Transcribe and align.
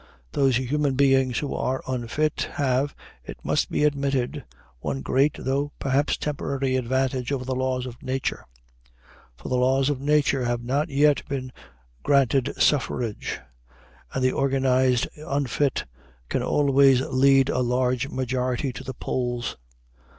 Those 0.31 0.55
human 0.57 0.95
beings 0.95 1.37
who 1.37 1.53
are 1.53 1.83
unfit 1.87 2.49
have, 2.53 2.95
it 3.23 3.37
must 3.45 3.69
be 3.69 3.83
admitted, 3.83 4.43
one 4.79 5.03
great, 5.03 5.35
though 5.39 5.73
perhaps 5.77 6.17
temporary, 6.17 6.75
advantage 6.75 7.31
over 7.31 7.45
the 7.45 7.53
laws 7.53 7.85
of 7.85 8.01
nature; 8.01 8.43
for 9.37 9.47
the 9.47 9.57
laws 9.59 9.91
of 9.91 10.01
nature 10.01 10.43
have 10.43 10.63
not 10.63 10.89
yet 10.89 11.21
been 11.29 11.51
granted 12.01 12.51
suffrage, 12.57 13.41
and 14.11 14.23
the 14.23 14.31
organized 14.31 15.07
unfit 15.17 15.85
can 16.29 16.41
always 16.41 17.01
lead 17.01 17.49
a 17.49 17.59
large 17.59 18.07
majority 18.07 18.73
to 18.73 18.83
the 18.83 18.95
polls. 18.95 19.55